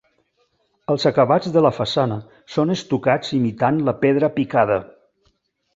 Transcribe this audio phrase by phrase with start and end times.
[0.93, 2.17] Els acabats de la façana
[2.55, 4.85] són estucats imitant la pedra picada.